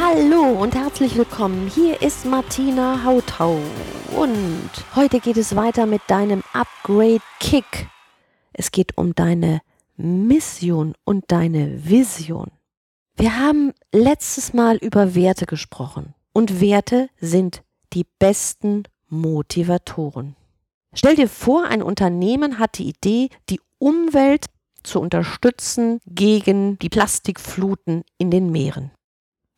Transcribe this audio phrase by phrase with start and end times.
[0.00, 1.66] Hallo und herzlich willkommen.
[1.66, 3.58] Hier ist Martina Hautau
[4.16, 7.88] und heute geht es weiter mit deinem Upgrade Kick.
[8.52, 9.60] Es geht um deine
[9.96, 12.52] Mission und deine Vision.
[13.16, 20.36] Wir haben letztes Mal über Werte gesprochen und Werte sind die besten Motivatoren.
[20.94, 24.46] Stell dir vor, ein Unternehmen hat die Idee, die Umwelt
[24.84, 28.92] zu unterstützen gegen die Plastikfluten in den Meeren.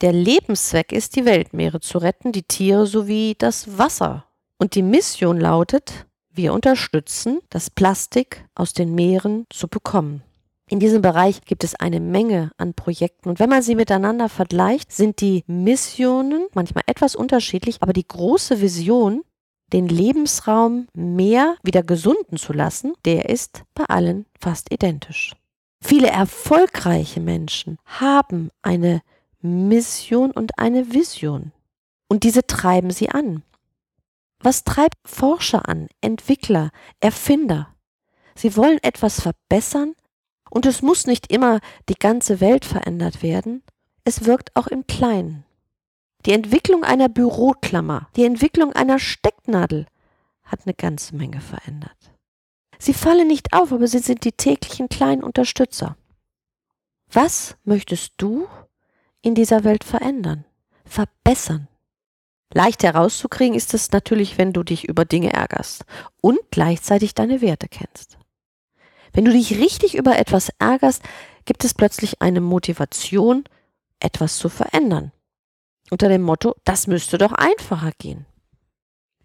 [0.00, 4.24] Der Lebenszweck ist, die Weltmeere zu retten, die Tiere sowie das Wasser.
[4.56, 10.22] Und die Mission lautet, wir unterstützen, das Plastik aus den Meeren zu bekommen.
[10.68, 14.92] In diesem Bereich gibt es eine Menge an Projekten und wenn man sie miteinander vergleicht,
[14.92, 19.22] sind die Missionen manchmal etwas unterschiedlich, aber die große Vision,
[19.72, 25.32] den Lebensraum mehr wieder gesunden zu lassen, der ist bei allen fast identisch.
[25.82, 29.02] Viele erfolgreiche Menschen haben eine
[29.40, 31.52] Mission und eine Vision.
[32.08, 33.42] Und diese treiben sie an.
[34.40, 37.74] Was treibt Forscher an, Entwickler, Erfinder?
[38.34, 39.94] Sie wollen etwas verbessern
[40.50, 43.62] und es muss nicht immer die ganze Welt verändert werden,
[44.04, 45.44] es wirkt auch im Kleinen.
[46.26, 49.86] Die Entwicklung einer Büroklammer, die Entwicklung einer Stecknadel
[50.42, 52.12] hat eine ganze Menge verändert.
[52.78, 55.96] Sie fallen nicht auf, aber sie sind die täglichen kleinen Unterstützer.
[57.12, 58.48] Was möchtest du
[59.22, 60.44] in dieser Welt verändern,
[60.84, 61.68] verbessern.
[62.52, 65.84] Leicht herauszukriegen ist es natürlich, wenn du dich über Dinge ärgerst
[66.20, 68.18] und gleichzeitig deine Werte kennst.
[69.12, 71.02] Wenn du dich richtig über etwas ärgerst,
[71.44, 73.44] gibt es plötzlich eine Motivation,
[74.00, 75.12] etwas zu verändern.
[75.90, 78.26] Unter dem Motto, das müsste doch einfacher gehen.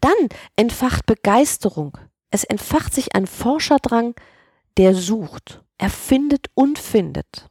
[0.02, 1.98] Dann entfacht Begeisterung.
[2.32, 4.16] Es entfacht sich ein Forscherdrang,
[4.78, 7.50] der sucht, erfindet und findet.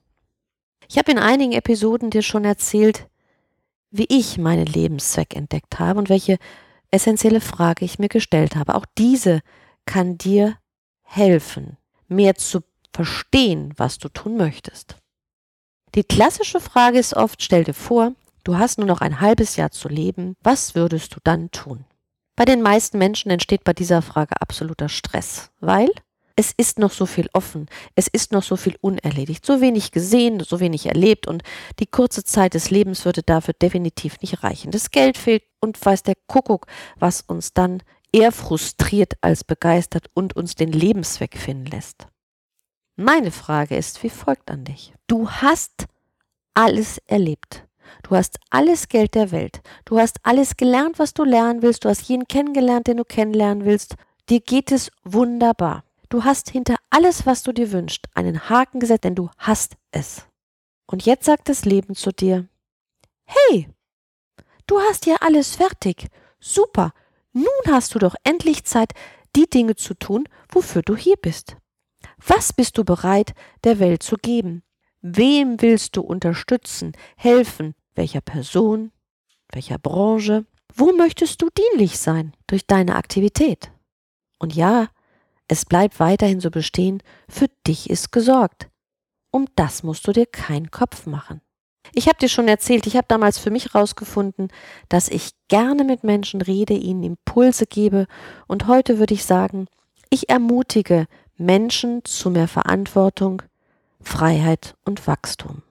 [0.88, 3.08] Ich habe in einigen Episoden dir schon erzählt,
[3.90, 6.38] wie ich meinen Lebenszweck entdeckt habe und welche
[6.90, 8.74] essentielle Frage ich mir gestellt habe.
[8.74, 9.40] Auch diese
[9.86, 10.56] kann dir
[11.02, 11.76] helfen,
[12.08, 12.62] mehr zu
[12.92, 14.96] verstehen, was du tun möchtest.
[15.94, 18.12] Die klassische Frage ist oft, stell dir vor,
[18.42, 21.84] du hast nur noch ein halbes Jahr zu leben, was würdest du dann tun?
[22.36, 25.88] Bei den meisten Menschen entsteht bei dieser Frage absoluter Stress, weil
[26.36, 30.40] es ist noch so viel offen, es ist noch so viel unerledigt, so wenig gesehen,
[30.40, 31.42] so wenig erlebt und
[31.78, 34.70] die kurze Zeit des Lebens würde dafür definitiv nicht reichen.
[34.70, 36.66] Das Geld fehlt und weiß der Kuckuck,
[36.98, 42.06] was uns dann eher frustriert als begeistert und uns den Lebenszweck finden lässt.
[42.96, 44.94] Meine Frage ist wie folgt an dich.
[45.06, 45.86] Du hast
[46.54, 47.64] alles erlebt.
[48.02, 49.60] Du hast alles Geld der Welt.
[49.84, 51.84] Du hast alles gelernt, was du lernen willst.
[51.84, 53.96] Du hast jeden kennengelernt, den du kennenlernen willst.
[54.28, 55.84] Dir geht es wunderbar.
[56.14, 60.24] Du hast hinter alles, was du dir wünschst, einen Haken gesetzt, denn du hast es.
[60.86, 62.48] Und jetzt sagt das Leben zu dir,
[63.24, 63.68] hey,
[64.68, 66.06] du hast ja alles fertig.
[66.38, 66.92] Super.
[67.32, 68.92] Nun hast du doch endlich Zeit,
[69.34, 71.56] die Dinge zu tun, wofür du hier bist.
[72.24, 74.62] Was bist du bereit, der Welt zu geben?
[75.00, 77.74] Wem willst du unterstützen, helfen?
[77.96, 78.92] Welcher Person?
[79.50, 80.46] Welcher Branche?
[80.72, 83.72] Wo möchtest du dienlich sein durch deine Aktivität?
[84.38, 84.90] Und ja,
[85.48, 88.68] es bleibt weiterhin so bestehen, für dich ist gesorgt.
[89.30, 91.40] Um das musst du dir keinen Kopf machen.
[91.92, 94.48] Ich habe dir schon erzählt, ich habe damals für mich herausgefunden,
[94.88, 98.06] dass ich gerne mit Menschen rede, ihnen Impulse gebe
[98.46, 99.66] und heute würde ich sagen,
[100.08, 101.06] ich ermutige
[101.36, 103.42] Menschen zu mehr Verantwortung,
[104.00, 105.62] Freiheit und Wachstum.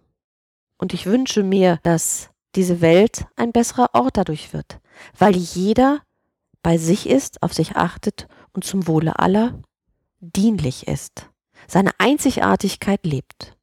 [0.77, 4.79] Und ich wünsche mir, dass diese Welt ein besserer Ort dadurch wird,
[5.17, 6.01] weil jeder
[6.61, 9.59] bei sich ist, auf sich achtet und zum Wohle aller
[10.19, 11.29] dienlich ist,
[11.67, 13.57] seine Einzigartigkeit lebt.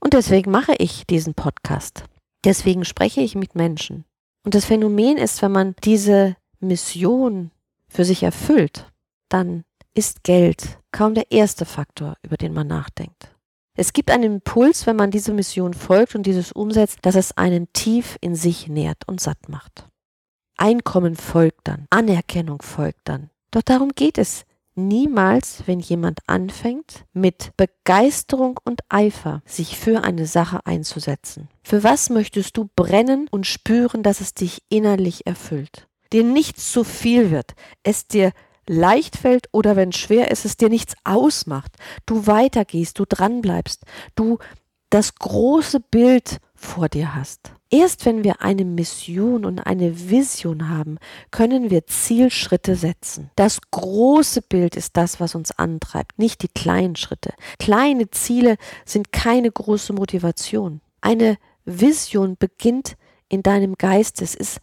[0.00, 2.04] Und deswegen mache ich diesen Podcast.
[2.44, 4.04] Deswegen spreche ich mit Menschen.
[4.44, 7.50] Und das Phänomen ist, wenn man diese Mission
[7.88, 8.92] für sich erfüllt,
[9.30, 9.64] dann
[9.94, 13.34] ist Geld kaum der erste Faktor, über den man nachdenkt.
[13.76, 17.72] Es gibt einen Impuls, wenn man diese Mission folgt und dieses umsetzt, dass es einen
[17.72, 19.88] tief in sich nährt und satt macht.
[20.56, 23.30] Einkommen folgt dann, Anerkennung folgt dann.
[23.54, 30.26] Doch darum geht es niemals, wenn jemand anfängt, mit Begeisterung und Eifer sich für eine
[30.26, 31.48] Sache einzusetzen.
[31.62, 35.86] Für was möchtest du brennen und spüren, dass es dich innerlich erfüllt?
[36.12, 38.32] dir nichts zu viel wird, es dir
[38.66, 41.72] leicht fällt oder wenn schwer ist, es dir nichts ausmacht,
[42.06, 43.82] du weitergehst, du dranbleibst,
[44.14, 44.38] du
[44.90, 47.52] das große Bild vor dir hast.
[47.70, 50.98] Erst wenn wir eine Mission und eine Vision haben,
[51.30, 53.30] können wir Zielschritte setzen.
[53.36, 57.34] Das große Bild ist das, was uns antreibt, nicht die kleinen Schritte.
[57.58, 60.80] Kleine Ziele sind keine große Motivation.
[61.00, 62.96] Eine Vision beginnt
[63.28, 64.60] in deinem Geist, es ist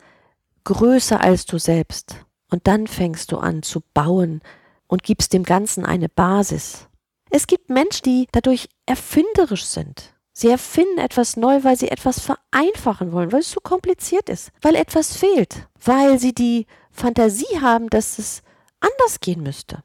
[0.63, 2.15] größer als du selbst.
[2.49, 4.41] Und dann fängst du an zu bauen
[4.87, 6.87] und gibst dem Ganzen eine Basis.
[7.29, 10.13] Es gibt Menschen, die dadurch erfinderisch sind.
[10.41, 14.73] Sie erfinden etwas neu, weil sie etwas vereinfachen wollen, weil es zu kompliziert ist, weil
[14.73, 18.41] etwas fehlt, weil sie die Fantasie haben, dass es
[18.79, 19.83] anders gehen müsste.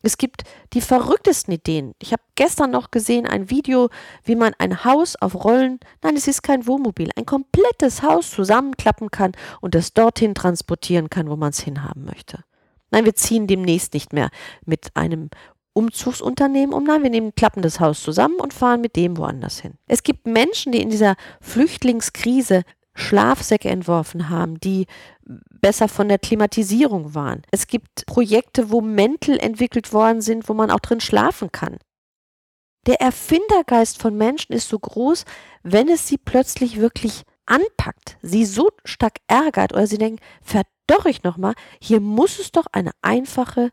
[0.00, 1.92] Es gibt die verrücktesten Ideen.
[1.98, 3.90] Ich habe gestern noch gesehen ein Video,
[4.24, 9.10] wie man ein Haus auf Rollen, nein, es ist kein Wohnmobil, ein komplettes Haus zusammenklappen
[9.10, 12.42] kann und es dorthin transportieren kann, wo man es hinhaben möchte.
[12.90, 14.30] Nein, wir ziehen demnächst nicht mehr
[14.64, 15.28] mit einem
[15.78, 16.82] Umzugsunternehmen um.
[16.82, 19.74] Nein, wir nehmen ein klappendes Haus zusammen und fahren mit dem woanders hin.
[19.86, 22.64] Es gibt Menschen, die in dieser Flüchtlingskrise
[22.94, 24.86] Schlafsäcke entworfen haben, die
[25.22, 27.42] besser von der Klimatisierung waren.
[27.52, 31.78] Es gibt Projekte, wo Mäntel entwickelt worden sind, wo man auch drin schlafen kann.
[32.88, 35.26] Der Erfindergeist von Menschen ist so groß,
[35.62, 41.22] wenn es sie plötzlich wirklich anpackt, sie so stark ärgert oder sie denken, verdorr ich
[41.22, 43.70] nochmal, hier muss es doch eine einfache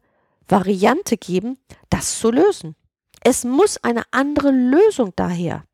[0.48, 1.58] Variante geben,
[1.90, 2.76] das zu lösen.
[3.24, 5.66] Es muss eine andere Lösung daher,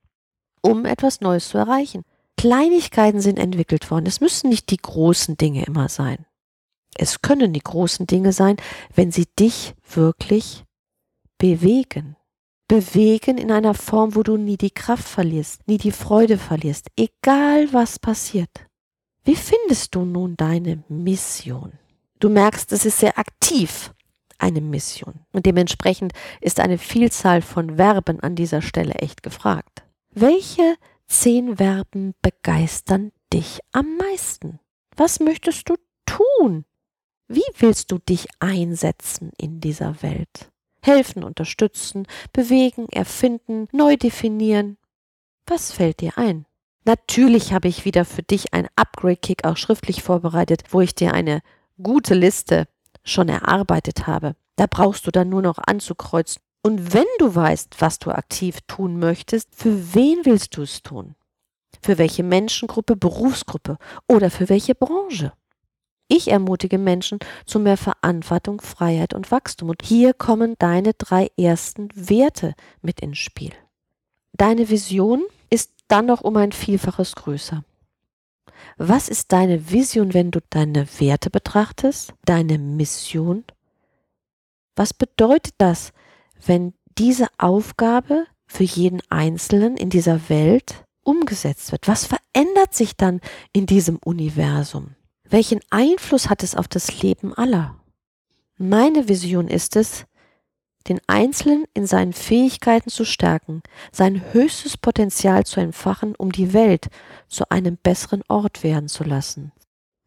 [0.62, 2.04] um etwas Neues zu erreichen.
[2.38, 4.06] Kleinigkeiten sind entwickelt worden.
[4.06, 6.26] Es müssen nicht die großen Dinge immer sein.
[6.96, 8.58] Es können die großen Dinge sein,
[8.94, 10.64] wenn sie dich wirklich
[11.38, 12.16] bewegen.
[12.68, 17.74] Bewegen in einer Form, wo du nie die Kraft verlierst, nie die Freude verlierst, egal
[17.74, 18.66] was passiert.
[19.24, 21.74] Wie findest du nun deine Mission?
[22.20, 23.94] Du merkst, es ist sehr aktiv,
[24.42, 25.26] eine Mission.
[25.32, 29.84] Und dementsprechend ist eine Vielzahl von Verben an dieser Stelle echt gefragt.
[30.12, 30.76] Welche
[31.08, 34.60] zehn Verben begeistern dich am meisten?
[34.96, 36.66] Was möchtest du tun?
[37.28, 40.52] Wie willst du dich einsetzen in dieser Welt?
[40.84, 44.78] Helfen, unterstützen, bewegen, erfinden, neu definieren.
[45.46, 46.46] Was fällt dir ein?
[46.84, 51.42] Natürlich habe ich wieder für dich ein Upgrade-Kick auch schriftlich vorbereitet, wo ich dir eine
[51.82, 52.68] gute Liste
[53.04, 54.36] schon erarbeitet habe.
[54.56, 59.00] Da brauchst du dann nur noch anzukreuzen und wenn du weißt, was du aktiv tun
[59.00, 61.16] möchtest, für wen willst du es tun?
[61.82, 63.78] Für welche Menschengruppe, Berufsgruppe
[64.08, 65.34] oder für welche Branche?
[66.08, 69.70] Ich ermutige Menschen zu mehr Verantwortung, Freiheit und Wachstum.
[69.70, 73.54] Und hier kommen deine drei ersten Werte mit ins Spiel.
[74.34, 77.64] Deine Vision ist dann noch um ein Vielfaches größer.
[78.78, 83.44] Was ist deine Vision, wenn du deine Werte betrachtest, deine Mission?
[84.76, 85.92] Was bedeutet das,
[86.46, 91.88] wenn diese Aufgabe für jeden Einzelnen in dieser Welt umgesetzt wird?
[91.88, 93.22] Was verändert sich dann
[93.54, 94.96] in diesem Universum?
[95.30, 97.76] Welchen Einfluss hat es auf das Leben aller?
[98.58, 100.06] Meine Vision ist es,
[100.88, 103.62] den Einzelnen in seinen Fähigkeiten zu stärken,
[103.92, 106.88] sein höchstes Potenzial zu entfachen, um die Welt
[107.28, 109.52] zu einem besseren Ort werden zu lassen.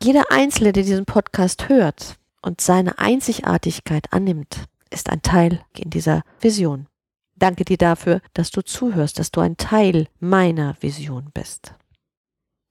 [0.02, 6.22] Jeder Einzelne, der diesen Podcast hört und seine Einzigartigkeit annimmt, ist ein Teil in dieser
[6.40, 6.86] Vision.
[7.36, 11.74] Danke dir dafür, dass du zuhörst, dass du ein Teil meiner Vision bist.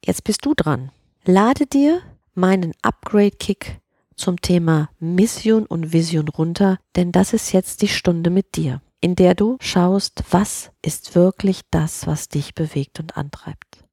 [0.05, 0.91] Jetzt bist du dran.
[1.25, 2.01] Lade dir
[2.33, 3.79] meinen Upgrade-Kick
[4.15, 9.15] zum Thema Mission und Vision runter, denn das ist jetzt die Stunde mit dir, in
[9.15, 13.85] der du schaust, was ist wirklich das, was dich bewegt und antreibt.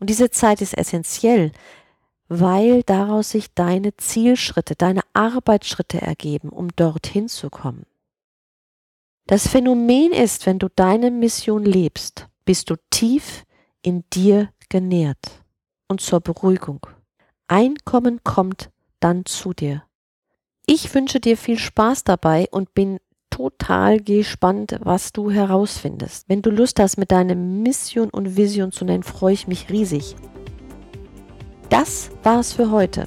[0.00, 1.52] Und diese Zeit ist essentiell,
[2.28, 7.86] weil daraus sich deine Zielschritte, deine Arbeitsschritte ergeben, um dorthin zu kommen.
[9.26, 13.44] Das Phänomen ist, wenn du deine Mission lebst, bist du tief
[13.82, 15.44] in dir genährt
[15.88, 16.86] und zur Beruhigung.
[17.48, 18.70] Einkommen kommt
[19.04, 19.84] dann zu dir.
[20.66, 26.28] Ich wünsche dir viel Spaß dabei und bin total gespannt, was du herausfindest.
[26.28, 30.16] Wenn du Lust hast, mit deiner Mission und Vision zu nennen, freue ich mich riesig.
[31.68, 33.06] Das war's für heute.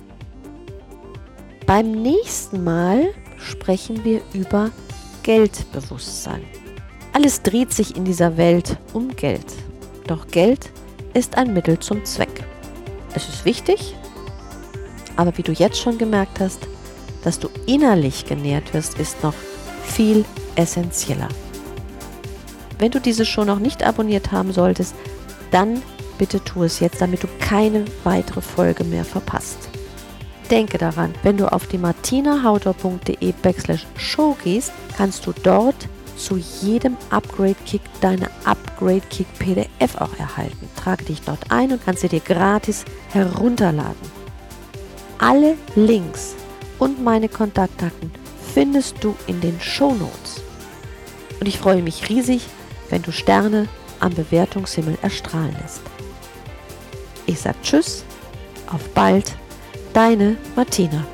[1.65, 4.69] Beim nächsten Mal sprechen wir über
[5.23, 6.43] Geldbewusstsein.
[7.11, 9.45] Alles dreht sich in dieser Welt um Geld.
[10.05, 10.71] Doch Geld
[11.15, 12.45] ist ein Mittel zum Zweck.
[13.15, 13.95] Es ist wichtig,
[15.17, 16.59] aber wie du jetzt schon gemerkt hast,
[17.23, 19.33] dass du innerlich genährt wirst, ist noch
[19.83, 20.23] viel
[20.55, 21.27] essentieller.
[22.79, 24.95] Wenn du diese Show noch nicht abonniert haben solltest,
[25.51, 25.81] dann
[26.17, 29.69] bitte tu es jetzt, damit du keine weitere Folge mehr verpasst.
[30.49, 36.97] Denke daran, wenn du auf die martinahautor.de backslash show gehst, kannst du dort zu jedem
[37.09, 40.69] Upgrade Kick deine Upgrade Kick PDF auch erhalten.
[40.75, 44.16] Trage dich dort ein und kannst sie dir gratis herunterladen.
[45.19, 46.35] Alle Links
[46.77, 48.11] und meine Kontaktdaten
[48.53, 50.43] findest du in den Show Notes.
[51.39, 52.45] Und ich freue mich riesig,
[52.89, 53.67] wenn du Sterne
[53.99, 55.81] am Bewertungshimmel erstrahlen lässt.
[57.25, 58.03] Ich sage Tschüss,
[58.71, 59.35] auf bald,
[59.93, 61.05] deine Martina.